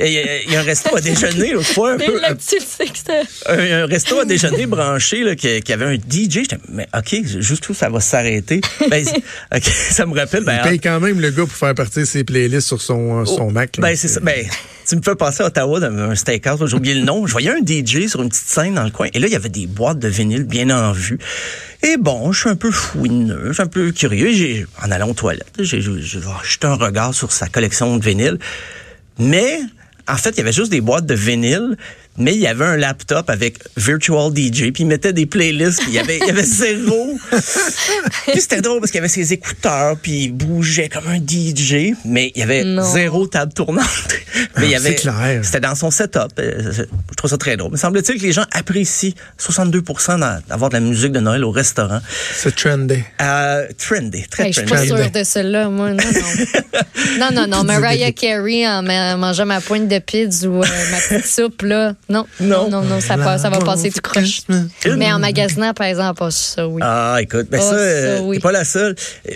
Il 0.00 0.12
y, 0.12 0.18
a- 0.18 0.42
il 0.42 0.52
y 0.52 0.56
a 0.56 0.60
un 0.60 0.62
resto 0.62 0.94
à 0.94 1.00
déjeuner 1.00 1.52
l'autre 1.52 1.66
fois, 1.72 1.92
un 1.92 1.96
Mais 1.96 2.06
peu, 2.06 2.20
là, 2.20 2.34
tu 2.34 2.56
le 2.56 2.60
sais 2.60 2.84
que 2.86 2.98
c'est... 3.04 3.50
un, 3.50 3.82
un 3.84 3.86
resto 3.86 4.20
à 4.20 4.24
déjeuner 4.26 4.66
branché 4.66 5.22
là, 5.24 5.34
qui, 5.34 5.62
qui 5.62 5.72
avait 5.72 5.86
un 5.86 5.94
DJ. 5.94 6.30
J'étais, 6.42 6.58
mais 6.68 6.86
OK, 6.96 7.16
juste 7.24 7.68
où 7.70 7.74
ça 7.74 7.88
va 7.88 8.00
s'arrêter? 8.00 8.60
Ben, 8.90 9.04
OK, 9.54 9.64
ça 9.64 10.04
me 10.06 10.14
rappelle. 10.14 10.44
Ben, 10.44 10.60
Il 10.64 10.68
paye 10.70 10.80
quand 10.80 11.00
même 11.00 11.20
le 11.20 11.30
gars 11.30 11.44
pour 11.44 11.52
faire 11.56 11.74
partir 11.74 12.06
ses 12.06 12.22
playlists 12.24 12.68
sur 12.68 12.82
son, 12.82 13.20
euh, 13.20 13.24
son 13.24 13.50
Mac. 13.50 13.78
là. 13.78 13.88
ben, 13.88 13.96
c'est 13.96 14.08
ça. 14.08 14.20
Ben, 14.20 14.44
tu 14.86 14.96
me 14.96 15.02
fais 15.02 15.14
passer 15.16 15.42
à 15.42 15.46
Ottawa 15.46 15.80
dans 15.80 15.86
un 15.98 16.14
steakhouse, 16.14 16.64
j'ai 16.68 16.76
oublié 16.76 16.94
le 16.94 17.02
nom. 17.04 17.26
Je 17.26 17.32
voyais 17.32 17.50
un 17.50 17.58
DJ 17.64 18.06
sur 18.08 18.22
une 18.22 18.28
petite 18.28 18.46
scène 18.48 18.74
dans 18.74 18.84
le 18.84 18.90
coin. 18.90 19.08
Et 19.14 19.18
là, 19.18 19.26
il 19.26 19.32
y 19.32 19.36
avait 19.36 19.48
des 19.48 19.66
boîtes 19.66 19.98
de 19.98 20.08
vinyle 20.08 20.44
bien 20.44 20.68
en 20.70 20.92
vue. 20.92 21.18
Et 21.82 21.96
bon, 21.96 22.32
je 22.32 22.40
suis 22.40 22.48
un 22.48 22.56
peu 22.56 22.70
fouineux, 22.70 23.52
un 23.58 23.66
peu 23.66 23.92
curieux. 23.92 24.32
J'ai, 24.32 24.66
en 24.82 24.90
allant 24.90 25.10
aux 25.10 25.14
toilettes, 25.14 25.52
j'ai 25.60 25.80
jeté 25.80 26.66
un 26.66 26.74
regard 26.74 27.14
sur 27.14 27.30
sa 27.30 27.48
collection 27.48 27.96
de 27.96 28.04
vinyles. 28.04 28.38
Mais, 29.18 29.60
en 30.08 30.16
fait, 30.16 30.30
il 30.30 30.38
y 30.38 30.40
avait 30.40 30.52
juste 30.52 30.70
des 30.70 30.80
boîtes 30.80 31.06
de 31.06 31.14
vinyle, 31.14 31.76
mais 32.18 32.34
il 32.34 32.40
y 32.40 32.46
avait 32.46 32.64
un 32.64 32.76
laptop 32.76 33.30
avec 33.30 33.58
Virtual 33.76 34.30
DJ, 34.34 34.70
puis 34.72 34.82
il 34.82 34.86
mettait 34.86 35.12
des 35.12 35.26
playlists, 35.26 35.80
puis 35.80 35.88
il 35.90 35.94
y 35.94 35.98
avait, 35.98 36.18
il 36.18 36.26
y 36.26 36.30
avait 36.30 36.42
zéro. 36.42 37.18
puis 38.32 38.40
c'était 38.40 38.60
drôle 38.60 38.80
parce 38.80 38.90
qu'il 38.90 38.98
y 38.98 39.00
avait 39.00 39.08
ses 39.08 39.32
écouteurs, 39.32 39.96
puis 40.02 40.24
il 40.24 40.32
bougeait 40.32 40.88
comme 40.88 41.06
un 41.08 41.18
DJ, 41.18 41.94
mais 42.04 42.32
il 42.34 42.40
y 42.40 42.42
avait 42.42 42.64
Non. 42.64 42.82
zéro 42.82 43.26
table 43.26 43.52
tournante. 43.52 43.86
mais 44.56 44.66
il 44.66 44.70
y 44.70 44.74
Ah, 44.74 44.78
avait, 44.78 44.90
c'est 44.90 44.94
clair. 44.96 45.40
c'était 45.44 45.60
dans 45.60 45.74
son 45.74 45.90
setup. 45.90 46.32
Euh, 46.38 46.72
Je 46.72 47.14
trouve 47.16 47.30
ça 47.30 47.38
très 47.38 47.56
drôle. 47.56 47.72
Mais 47.72 47.78
semble-t-il 47.78 48.20
que 48.20 48.24
les 48.26 48.32
gens 48.32 48.44
apprécient 48.52 49.12
62 49.38 49.82
d'a- 50.18 50.40
d'avoir 50.48 50.70
de 50.70 50.74
la 50.74 50.80
musique 50.80 51.12
de 51.12 51.20
Noël 51.20 51.44
au 51.44 51.50
restaurant. 51.50 52.00
C'est 52.34 52.54
trendy. 52.54 53.02
Euh, 53.20 53.66
trendy, 53.76 54.24
très 54.30 54.44
Hey, 54.46 54.52
je 54.52 54.60
suis 54.60 54.66
trendy. 54.68 54.88
pas 54.88 54.94
Trendy. 54.96 55.10
sûre 55.12 55.20
de 55.20 55.24
cela, 55.24 55.68
moi. 55.68 55.90
Non, 55.90 55.96
non. 55.98 57.18
non, 57.18 57.46
non, 57.46 57.46
non. 57.48 57.64
Mariah 57.64 58.12
Carey 58.12 58.66
en 58.66 58.82
ma- 58.82 59.16
mangeant 59.16 59.46
ma 59.46 59.60
pointe 59.60 59.88
de 59.88 59.98
pizza 59.98 60.48
ou 60.48 60.62
euh, 60.62 60.66
ma 60.92 60.98
petite 61.00 61.26
soupe, 61.26 61.62
là. 61.62 61.94
Non, 62.08 62.26
non, 62.40 62.70
non, 62.70 62.82
non, 62.82 63.00
ça, 63.00 63.16
va 63.16 63.58
passer 63.60 63.90
tout 63.90 64.00
croche. 64.00 64.42
Mais 64.96 65.12
en 65.12 65.18
magasinant, 65.18 65.74
par 65.74 65.86
exemple, 65.86 66.18
pas 66.18 66.30
ça, 66.30 66.66
oui. 66.66 66.80
Ah, 66.82 67.18
écoute, 67.20 67.48
ben 67.50 67.60
Oh, 67.60 67.64
ça, 67.64 67.70
ça, 67.70 67.76
euh, 67.76 68.20
oui. 68.22 68.36
t'es 68.36 68.42
pas 68.42 68.52
la 68.52 68.64
seule. 68.64 68.94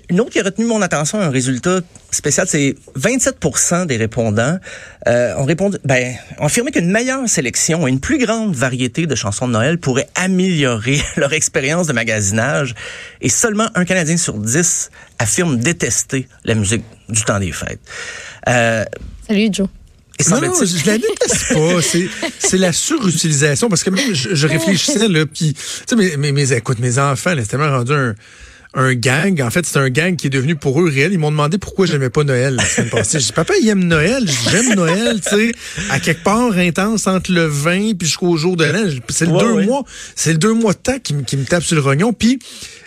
Une 0.08 0.20
autre 0.20 0.30
qui 0.30 0.40
a 0.40 0.42
retenu 0.42 0.64
mon 0.64 0.80
attention, 0.80 1.20
un 1.20 1.30
résultat 1.30 1.80
spécial, 2.10 2.46
c'est 2.48 2.76
27% 2.98 3.86
des 3.86 3.96
répondants 3.96 4.58
euh, 5.06 5.34
ont 5.36 5.44
répondu, 5.44 5.78
ben, 5.84 6.14
ont 6.38 6.46
affirmé 6.46 6.70
qu'une 6.70 6.90
meilleure 6.90 7.28
sélection 7.28 7.86
et 7.86 7.90
une 7.90 8.00
plus 8.00 8.18
grande 8.18 8.54
variété 8.54 9.06
de 9.06 9.14
chansons 9.14 9.48
de 9.48 9.52
Noël 9.52 9.78
pourrait 9.78 10.08
améliorer 10.14 11.00
leur 11.16 11.32
expérience 11.32 11.86
de 11.86 11.92
magasinage. 11.92 12.74
Et 13.20 13.28
seulement 13.28 13.68
un 13.74 13.84
Canadien 13.84 14.16
sur 14.16 14.34
10 14.34 14.90
affirme 15.18 15.58
détester 15.58 16.28
la 16.44 16.54
musique 16.54 16.84
du 17.08 17.22
temps 17.22 17.38
des 17.38 17.52
fêtes. 17.52 17.80
Euh, 18.48 18.84
Salut, 19.26 19.48
Joe. 19.50 19.68
Non, 20.30 20.40
non, 20.40 20.54
je 20.64 20.86
la 20.86 20.98
déteste 20.98 21.54
pas. 21.54 21.80
C'est, 22.38 22.58
la 22.58 22.72
surutilisation. 22.72 23.68
Parce 23.68 23.82
que 23.84 23.90
même, 23.90 24.14
je, 24.14 24.34
je 24.34 24.46
réfléchissais, 24.46 25.08
là, 25.08 25.24
puis, 25.26 25.54
tu 25.54 25.60
sais, 25.86 25.96
mes, 25.96 26.16
mes, 26.16 26.32
mes- 26.32 26.52
écoute, 26.52 26.78
mes 26.78 26.98
enfants, 26.98 27.34
là, 27.34 27.42
c'est 27.42 27.48
tellement 27.48 27.70
rendu 27.70 27.92
un, 27.92 28.14
un 28.74 28.94
gang. 28.94 29.40
En 29.42 29.50
fait, 29.50 29.66
c'est 29.66 29.78
un 29.78 29.90
gang 29.90 30.16
qui 30.16 30.28
est 30.28 30.30
devenu 30.30 30.56
pour 30.56 30.80
eux 30.80 30.88
réel. 30.88 31.12
Ils 31.12 31.18
m'ont 31.18 31.30
demandé 31.30 31.58
pourquoi 31.58 31.86
j'aimais 31.86 32.08
pas 32.10 32.24
Noël 32.24 32.54
la 32.54 32.64
semaine 32.64 32.90
passée. 32.90 33.18
J'ai 33.20 33.26
dit, 33.26 33.32
papa, 33.32 33.52
il 33.60 33.68
aime 33.68 33.84
Noël. 33.84 34.24
J'aime 34.50 34.74
Noël, 34.74 35.20
tu 35.20 35.30
sais, 35.30 35.52
à 35.90 36.00
quelque 36.00 36.22
part 36.24 36.52
intense 36.52 37.06
entre 37.06 37.32
le 37.32 37.44
20 37.46 37.94
puis 37.98 38.06
jusqu'au 38.08 38.36
jour 38.36 38.56
de 38.56 38.64
l'an. 38.64 38.84
C'est 39.10 39.26
le 39.26 39.32
Ouais, 39.32 39.40
deux 39.44 39.52
ouais. 39.52 39.66
mois. 39.66 39.84
C'est 40.16 40.32
le 40.32 40.38
deux 40.38 40.54
mois 40.54 40.72
de 40.72 40.78
temps 40.78 40.98
qui, 40.98 41.14
me- 41.14 41.22
qui 41.22 41.36
me 41.36 41.44
tape 41.44 41.62
sur 41.64 41.76
le 41.76 41.82
rognon. 41.82 42.12
Puis, 42.12 42.38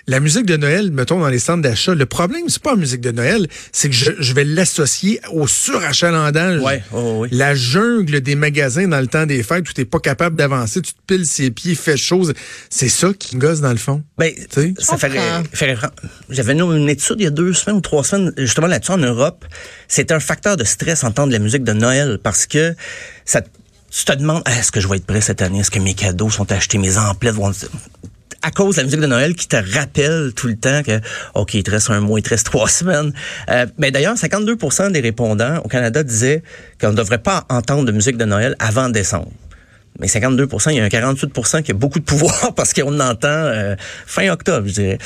la 0.08 0.20
musique 0.20 0.46
de 0.46 0.56
Noël, 0.56 0.92
mettons, 0.92 1.20
dans 1.20 1.30
les 1.30 1.40
centres 1.40 1.62
d'achat, 1.64 1.96
le 1.96 2.06
problème, 2.06 2.44
c'est 2.48 2.62
pas 2.62 2.72
la 2.72 2.78
musique 2.78 3.02
de 3.02 3.12
Noël, 3.12 3.48
c'est 3.72 3.90
que 3.90 3.96
je, 3.96 4.12
je 4.20 4.34
vais 4.34 4.44
l'associer 4.44 5.20
au 5.32 5.48
surachalandage. 5.48 6.62
Ouais, 6.62 6.84
ouais, 6.92 7.12
ouais. 7.18 7.28
La 7.32 7.56
jungle 7.56 8.22
des 8.22 8.36
magasins 8.36 8.88
dans 8.88 9.00
le 9.00 9.08
temps 9.08 9.26
des 9.26 9.42
fêtes 9.42 9.68
où 9.70 9.74
t'es 9.74 9.86
pas 9.86 10.00
capable 10.00 10.36
d'avancer, 10.36 10.82
tu 10.82 10.94
te 10.94 11.00
piles 11.08 11.26
ses 11.26 11.50
pieds, 11.52 11.74
fais 11.76 11.98
chose. 11.98 12.34
C'est 12.70 12.90
ça 12.90 13.10
qui 13.18 13.36
me 13.36 13.42
gosse 13.42 13.62
dans 13.62 13.72
le 13.72 13.78
fond. 13.78 14.04
Ben, 14.18 14.32
sais? 14.52 14.74
ça 14.78 14.98
fait, 14.98 15.12
J'avais 16.30 16.54
une, 16.54 16.62
une 16.62 16.90
étude 16.90 17.16
il 17.20 17.24
y 17.24 17.28
a 17.28 17.32
deux 17.32 17.54
semaines 17.54 17.78
ou 17.78 17.82
trois 17.82 18.04
semaines, 18.04 18.32
justement 18.38 18.68
là-dessus 18.68 18.92
en 18.92 18.98
Europe. 18.98 19.46
C'est 19.88 20.12
un 20.12 20.20
facteur 20.20 20.58
de 20.58 20.64
stress 20.64 21.04
entendre 21.04 21.32
la 21.32 21.40
musique 21.40 21.64
de 21.64 21.74
Noël 21.74 22.20
parce 22.22 22.46
que 22.46 22.76
ça, 23.26 23.42
tu 23.42 24.06
te 24.06 24.14
demandes, 24.14 24.44
Ah, 24.46 24.60
est-ce 24.60 24.72
que 24.72 24.80
je 24.80 24.88
vais 24.88 24.98
être 24.98 25.06
prêt 25.06 25.22
cette 25.22 25.42
année? 25.42 25.60
Est-ce 25.60 25.72
que 25.72 25.80
mes 25.80 25.94
cadeaux 25.94 26.30
sont 26.30 26.52
achetés? 26.52 26.78
Mes 26.78 26.98
emplettes 26.98 27.34
vont 27.36 27.52
à 28.46 28.52
cause 28.52 28.76
de 28.76 28.82
la 28.82 28.86
musique 28.86 29.00
de 29.02 29.08
Noël 29.08 29.34
qui 29.34 29.48
te 29.48 29.56
rappelle 29.56 30.32
tout 30.36 30.48
le 30.48 30.56
temps 30.56 30.84
que, 30.84 31.02
OK, 31.34 31.56
il 31.56 31.64
te 31.64 31.72
reste 31.72 31.90
un 31.90 32.00
mois, 32.00 32.20
il 32.20 32.24
te 32.24 32.30
reste 32.30 32.46
trois 32.46 32.70
semaines. 32.70 33.12
Euh, 33.50 33.66
mais 33.80 33.90
d'ailleurs, 33.90 34.16
52% 34.16 34.92
des 34.92 35.00
répondants 35.00 35.58
au 35.64 35.68
Canada 35.68 36.04
disaient 36.04 36.44
qu'on 36.80 36.92
ne 36.92 36.96
devrait 36.96 37.18
pas 37.18 37.46
entendre 37.50 37.86
de 37.86 37.92
musique 37.92 38.18
de 38.18 38.26
Noël 38.26 38.56
avant 38.60 38.90
décembre. 38.90 39.32
Mais 40.00 40.08
52 40.10 40.48
il 40.68 40.74
y 40.76 40.80
a 40.80 40.84
un 40.84 40.88
48% 40.90 41.64
qui 41.64 41.72
a 41.72 41.74
beaucoup 41.74 42.00
de 42.00 42.04
pouvoir 42.04 42.54
parce 42.56 42.74
qu'on 42.74 43.00
entend 43.00 43.28
euh, 43.30 43.76
fin 44.06 44.30
octobre, 44.30 44.68
je 44.68 44.74
dirais. 44.74 44.98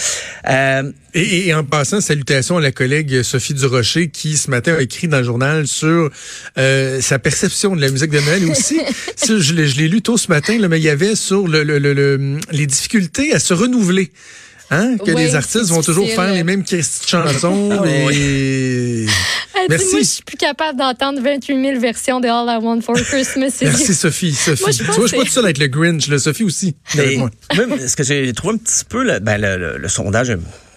Euh, 0.50 0.92
Et, 1.14 1.48
et- 1.48 1.54
en 1.54 1.64
passant, 1.64 2.02
salutations 2.02 2.58
à 2.58 2.62
la 2.62 2.72
collègue 2.72 3.22
Sophie 3.24 3.54
Durocher 3.54 4.10
qui, 4.10 4.38
ce 4.38 4.50
matin, 4.50 4.76
a 4.78 4.82
écrit 4.82 5.08
dans 5.08 5.20
le 5.20 5.24
journal 5.24 5.68
sur 5.68 6.10
euh, 6.58 7.02
sa 7.02 7.20
perception 7.20 7.76
de 7.76 7.82
la 7.82 7.90
musique 7.92 8.12
de 8.12 8.20
Noël. 8.20 8.44
Et 8.44 8.50
aussi, 8.52 8.80
ça, 9.16 9.38
je 9.38 9.54
l'ai 9.54 9.68
je 9.68 9.78
l'ai 9.78 9.88
lu 9.88 10.02
tôt 10.02 10.18
ce 10.18 10.28
matin, 10.30 10.58
là, 10.58 10.68
mais 10.68 10.80
il 10.80 10.84
y 10.84 10.90
avait 10.90 11.16
sur 11.16 11.48
le, 11.48 11.64
le- 11.64 11.78
le- 11.80 11.94
le- 11.94 12.38
les 12.52 12.66
difficultés 12.66 13.34
à 13.34 13.40
se 13.40 13.54
renouveler. 13.54 14.12
Hein? 14.72 14.98
Que 14.98 15.12
Oui, 15.12 15.24
les 15.24 15.36
artistes 15.36 15.70
vont 15.70 15.82
toujours 15.82 16.08
faire 16.10 16.32
les 16.32 16.44
mêmes 16.44 16.64
chansons. 16.68 17.70
Ah 17.82 17.88
et... 18.14 19.06
Dit, 19.06 19.66
Merci. 19.70 19.86
moi, 19.92 20.00
je 20.00 20.06
suis 20.06 20.24
plus 20.24 20.38
capable 20.38 20.80
d'entendre 20.80 21.22
28 21.22 21.62
000 21.70 21.80
versions 21.80 22.20
de 22.22 22.28
All 22.28 22.48
I 22.48 22.64
Want 22.64 22.82
for 22.82 22.96
Christmas. 22.96 23.48
is 23.62 23.66
Merci. 23.66 23.94
Sophie. 23.94 24.34
Sophie. 24.34 24.62
Moi, 24.64 24.72
je 24.72 24.78
tu 24.78 24.84
vois, 24.86 25.02
je 25.04 25.08
suis 25.08 25.18
pas 25.18 25.24
tout 25.24 25.30
seul 25.32 25.44
avec 25.46 25.58
le 25.58 25.68
Grinch, 25.68 26.08
le 26.08 26.18
Sophie 26.18 26.44
aussi. 26.44 26.76
même 26.96 27.30
ce 27.88 27.96
que 27.96 28.04
j'ai 28.04 28.32
trouvé 28.34 28.54
un 28.54 28.58
petit 28.58 28.86
peu, 28.88 29.04
le, 29.04 29.20
ben, 29.20 29.40
le, 29.42 29.58
le- 29.58 29.78
le 29.78 29.88
sondage 29.90 30.32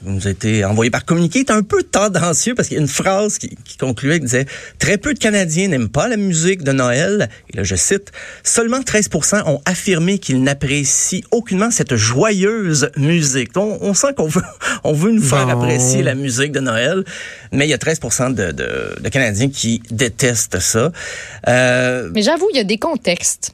nous 0.04 0.26
a 0.26 0.30
été 0.30 0.64
envoyé 0.64 0.90
par 0.90 1.04
communiqué 1.04 1.40
est 1.40 1.50
un 1.50 1.62
peu 1.62 1.82
tendancieux 1.82 2.54
parce 2.54 2.68
qu'il 2.68 2.76
y 2.76 2.80
a 2.80 2.82
une 2.82 2.88
phrase 2.88 3.38
qui, 3.38 3.56
qui 3.64 3.76
concluait 3.76 4.18
qui 4.18 4.26
disait 4.26 4.46
très 4.78 4.98
peu 4.98 5.14
de 5.14 5.18
Canadiens 5.18 5.68
n'aiment 5.68 5.88
pas 5.88 6.08
la 6.08 6.16
musique 6.16 6.62
de 6.62 6.72
Noël. 6.72 7.28
Et 7.52 7.56
là, 7.56 7.62
je 7.62 7.76
cite 7.76 8.12
seulement 8.42 8.80
13% 8.80 9.42
ont 9.46 9.60
affirmé 9.64 10.18
qu'ils 10.18 10.42
n'apprécient 10.42 11.22
aucunement 11.30 11.70
cette 11.70 11.96
joyeuse 11.96 12.90
musique. 12.96 13.52
Donc, 13.52 13.78
on 13.80 13.94
sent 13.94 14.14
qu'on 14.16 14.26
veut, 14.26 14.42
on 14.84 14.92
veut 14.92 15.12
nous 15.12 15.22
faire 15.22 15.48
apprécier 15.48 16.02
la 16.02 16.14
musique 16.14 16.52
de 16.52 16.60
Noël, 16.60 17.04
mais 17.52 17.66
il 17.66 17.70
y 17.70 17.74
a 17.74 17.78
13 17.78 18.00
de, 18.30 18.52
de, 18.52 19.00
de 19.00 19.08
Canadiens 19.08 19.48
qui 19.48 19.82
détestent 19.90 20.60
ça. 20.60 20.92
Euh, 21.48 22.10
Mais 22.14 22.22
j'avoue, 22.22 22.48
il 22.52 22.56
y 22.56 22.60
a 22.60 22.64
des 22.64 22.78
contextes. 22.78 23.52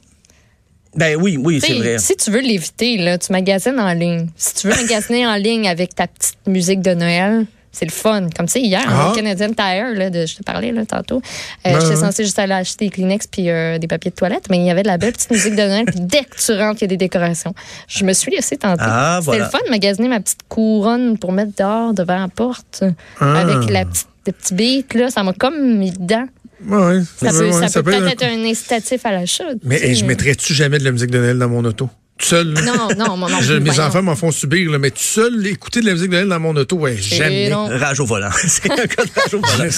Ben 0.95 1.15
oui, 1.21 1.37
oui, 1.37 1.59
c'est 1.61 1.73
vrai. 1.73 1.97
Si 1.99 2.15
tu 2.15 2.31
veux 2.31 2.39
l'éviter, 2.41 2.97
là, 2.97 3.17
tu 3.17 3.31
magasines 3.31 3.79
en 3.79 3.93
ligne. 3.93 4.27
Si 4.35 4.55
tu 4.55 4.67
veux 4.67 4.75
magasiner 4.81 5.25
en 5.27 5.35
ligne 5.35 5.67
avec 5.67 5.93
ta 5.95 6.07
petite 6.07 6.37
musique 6.47 6.81
de 6.81 6.93
Noël, 6.93 7.45
c'est 7.71 7.85
le 7.85 7.91
fun. 7.91 8.27
Comme 8.35 8.47
tu 8.47 8.53
sais, 8.53 8.61
hier, 8.61 8.81
Ah. 8.87 9.09
au 9.11 9.13
Canadian 9.15 9.49
Tire, 9.53 9.93
là, 9.93 10.09
de, 10.09 10.25
je 10.25 10.37
te 10.37 10.43
parlais 10.43 10.71
là, 10.71 10.85
tantôt, 10.87 11.21
euh, 11.67 11.73
Ouais, 11.73 11.79
j'étais 11.81 11.95
censée 11.97 12.23
juste 12.23 12.39
aller 12.39 12.53
acheter 12.53 12.85
des 12.85 12.91
Kleenex 12.91 13.27
puis 13.27 13.49
euh, 13.51 13.77
des 13.77 13.85
papiers 13.87 14.09
de 14.09 14.15
toilette, 14.15 14.45
mais 14.49 14.57
il 14.57 14.65
y 14.65 14.71
avait 14.71 14.81
de 14.81 14.87
la 14.87 14.97
belle 14.97 15.13
petite 15.13 15.29
musique 15.29 15.53
de 15.55 15.61
Noël. 15.61 15.85
Puis 15.85 15.99
dès 15.99 16.23
que 16.23 16.35
tu 16.43 16.51
rentres, 16.59 16.79
il 16.81 16.81
y 16.81 16.85
a 16.85 16.87
des 16.87 16.97
décorations. 16.97 17.53
Je 17.87 18.03
me 18.05 18.13
suis 18.13 18.31
laissée 18.31 18.57
tenter. 18.57 18.81
Ah, 18.83 19.17
C'était 19.21 19.25
voilà. 19.37 19.43
le 19.45 19.49
fun 19.51 19.59
de 19.63 19.69
magasiner 19.69 20.07
ma 20.07 20.19
petite 20.19 20.41
couronne 20.49 21.19
pour 21.19 21.31
mettre 21.31 21.51
dehors 21.55 21.93
devant 21.93 22.17
la 22.19 22.27
porte 22.27 22.83
Ah. 23.19 23.41
avec 23.41 23.69
la 23.69 23.85
petite, 23.85 24.07
le 24.25 24.31
petit 24.33 24.53
beat. 24.55 24.93
Là, 24.95 25.11
ça 25.11 25.21
m'a 25.21 25.33
comme 25.33 25.77
mis 25.77 25.91
dedans. 25.91 26.25
Ouais, 26.67 26.99
Ça 27.21 27.29
peut, 27.31 27.45
ouais, 27.51 27.67
ça 27.69 27.81
peut 27.83 27.91
être 27.91 27.97
un- 27.97 28.01
peut-être 28.05 28.21
être 28.23 28.31
un 28.31 28.43
incitatif 28.45 29.05
à 29.05 29.11
l'achat. 29.11 29.43
Mais 29.63 29.77
tu 29.77 29.81
sais. 29.81 29.89
hey, 29.89 29.95
je 29.95 30.05
mettrais-tu 30.05 30.53
jamais 30.53 30.77
de 30.79 30.83
la 30.83 30.91
musique 30.91 31.11
de 31.11 31.17
Noël 31.17 31.37
dans 31.37 31.47
mon 31.49 31.63
auto? 31.63 31.89
Tout 32.17 32.25
seul? 32.25 32.51
là? 32.53 32.61
Non, 32.63 32.89
non, 32.97 33.15
mon 33.15 33.27
Je- 33.41 33.53
mes 33.53 33.69
voyons. 33.69 33.83
enfants 33.83 34.01
m'en 34.03 34.15
font 34.17 34.29
subir, 34.31 34.69
là, 34.69 34.77
mais 34.77 34.91
tout 34.91 34.97
seul, 35.01 35.47
écouter 35.47 35.79
de 35.79 35.85
la 35.85 35.93
musique 35.93 36.09
de 36.09 36.15
Noël 36.15 36.27
dans 36.27 36.39
mon 36.41 36.53
auto, 36.57 36.75
ouais, 36.75 36.97
jamais. 36.97 37.49
non. 37.49 37.67
Rage 37.69 38.01
au 38.01 38.05
volant. 38.05 38.29
c'est 38.47 38.69
un 38.69 38.75
cas 38.87 39.05
de 39.05 39.09
rage 39.15 39.33
au 39.33 39.39
volant. 39.39 39.71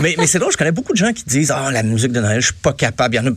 mais 0.00 0.16
mais 0.18 0.26
c'est 0.26 0.40
drôle, 0.40 0.50
je 0.50 0.56
connais 0.56 0.72
beaucoup 0.72 0.92
de 0.92 0.98
gens 0.98 1.12
qui 1.12 1.22
disent 1.24 1.52
Ah, 1.54 1.70
la 1.70 1.84
musique 1.84 2.10
de 2.10 2.20
Noël, 2.20 2.40
je 2.40 2.46
suis 2.46 2.54
pas 2.54 2.72
capable. 2.72 3.14
Il 3.14 3.18
y 3.18 3.20
en 3.20 3.26
a 3.28 3.34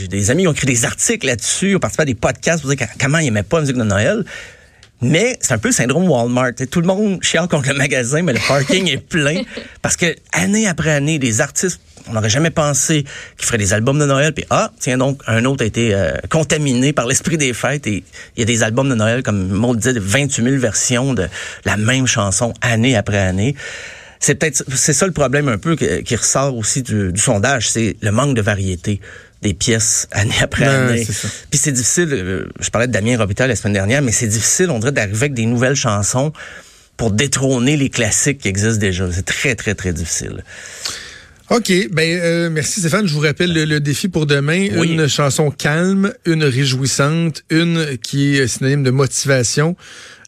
j'ai 0.00 0.06
des 0.06 0.30
amis 0.30 0.42
qui 0.44 0.48
ont 0.48 0.52
écrit 0.52 0.66
des 0.68 0.84
articles 0.84 1.26
là-dessus, 1.26 1.74
ont 1.74 1.80
participé 1.80 2.02
à 2.02 2.06
des 2.06 2.14
podcasts 2.14 2.62
pour 2.62 2.72
dire 2.72 2.86
comment 3.00 3.18
ils 3.18 3.24
n'aimaient 3.24 3.42
pas 3.42 3.56
la 3.56 3.62
musique 3.62 3.76
de 3.76 3.82
Noël. 3.82 4.24
Mais 5.02 5.36
c'est 5.40 5.52
un 5.52 5.58
peu 5.58 5.68
le 5.68 5.74
syndrome 5.74 6.08
Walmart. 6.08 6.52
Tout 6.70 6.80
le 6.80 6.86
monde 6.86 7.22
chiale 7.22 7.48
contre 7.48 7.68
le 7.68 7.74
magasin, 7.74 8.22
mais 8.22 8.32
le 8.32 8.40
parking 8.46 8.88
est 8.88 8.98
plein. 8.98 9.42
Parce 9.82 9.96
que 9.96 10.14
année 10.32 10.66
après 10.66 10.90
année, 10.90 11.18
des 11.18 11.40
artistes, 11.40 11.80
on 12.08 12.12
n'aurait 12.12 12.30
jamais 12.30 12.50
pensé 12.50 13.04
qu'ils 13.36 13.46
feraient 13.46 13.58
des 13.58 13.72
albums 13.72 13.98
de 13.98 14.06
Noël. 14.06 14.32
Puis 14.32 14.44
ah, 14.50 14.72
tiens 14.78 14.98
donc, 14.98 15.20
un 15.26 15.44
autre 15.44 15.62
a 15.62 15.66
été 15.66 15.94
euh, 15.94 16.12
contaminé 16.30 16.92
par 16.92 17.06
l'esprit 17.06 17.36
des 17.36 17.52
fêtes. 17.52 17.86
Et 17.86 18.04
il 18.36 18.40
y 18.40 18.42
a 18.42 18.46
des 18.46 18.62
albums 18.62 18.88
de 18.88 18.94
Noël, 18.94 19.22
comme 19.22 19.48
Maud 19.48 19.78
disait, 19.78 19.92
de 19.92 20.00
28 20.00 20.42
000 20.42 20.56
versions 20.56 21.12
de 21.12 21.28
la 21.64 21.76
même 21.76 22.06
chanson 22.06 22.54
année 22.62 22.96
après 22.96 23.18
année. 23.18 23.54
C'est 24.20 24.36
peut-être 24.36 24.64
c'est 24.74 24.94
ça 24.94 25.06
le 25.06 25.12
problème 25.12 25.48
un 25.48 25.58
peu 25.58 25.76
qui 25.76 26.16
ressort 26.16 26.56
aussi 26.56 26.82
du, 26.82 27.12
du 27.12 27.20
sondage, 27.20 27.68
c'est 27.68 27.96
le 28.00 28.10
manque 28.10 28.34
de 28.34 28.40
variété 28.40 29.00
des 29.44 29.54
pièces 29.54 30.08
année 30.10 30.34
après 30.40 30.64
Ben, 30.64 30.88
année. 30.88 31.06
Puis 31.50 31.58
c'est 31.60 31.70
difficile, 31.70 32.08
euh, 32.12 32.48
je 32.60 32.70
parlais 32.70 32.88
de 32.88 32.92
Damien 32.92 33.16
Robitaille 33.18 33.48
la 33.48 33.54
semaine 33.56 33.74
dernière, 33.74 34.02
mais 34.02 34.10
c'est 34.10 34.26
difficile, 34.26 34.70
on 34.70 34.78
dirait, 34.80 34.90
d'arriver 34.90 35.16
avec 35.18 35.34
des 35.34 35.46
nouvelles 35.46 35.76
chansons 35.76 36.32
pour 36.96 37.10
détrôner 37.12 37.76
les 37.76 37.90
classiques 37.90 38.38
qui 38.38 38.48
existent 38.48 38.78
déjà. 38.80 39.06
C'est 39.12 39.24
très, 39.26 39.54
très, 39.54 39.74
très 39.74 39.92
difficile. 39.92 40.42
OK, 41.50 41.70
ben 41.92 42.18
euh, 42.22 42.48
merci 42.50 42.80
Stéphane. 42.80 43.06
Je 43.06 43.12
vous 43.12 43.20
rappelle 43.20 43.52
le, 43.52 43.66
le 43.66 43.78
défi 43.80 44.08
pour 44.08 44.24
demain. 44.24 44.68
Oui. 44.76 44.92
Une 44.92 45.06
chanson 45.08 45.50
calme, 45.50 46.14
une 46.24 46.42
réjouissante, 46.42 47.42
une 47.50 47.98
qui 48.02 48.36
est 48.38 48.48
synonyme 48.48 48.82
de 48.82 48.90
motivation. 48.90 49.76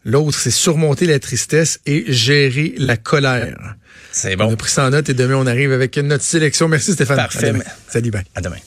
L'autre, 0.05 0.37
c'est 0.39 0.51
surmonter 0.51 1.07
la 1.07 1.17
tristesse 1.19 1.79
et 1.87 2.05
gérer 2.13 2.75
la 2.77 2.97
colère. 2.97 3.75
C'est 4.11 4.35
On 4.35 4.45
bon. 4.45 4.53
a 4.53 4.55
pris 4.55 4.69
ça 4.71 4.85
en 4.85 4.91
note 4.91 5.09
et 5.09 5.15
demain, 5.15 5.35
on 5.35 5.47
arrive 5.47 5.71
avec 5.71 5.97
notre 5.97 6.23
sélection. 6.23 6.67
Merci 6.67 6.93
Stéphane. 6.93 7.17
Parfait. 7.17 7.51
Salut, 7.89 8.11
bye. 8.11 8.23
À 8.35 8.41
demain. 8.41 8.57